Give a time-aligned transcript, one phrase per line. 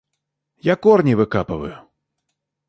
[0.71, 1.77] Я корни выкапываю.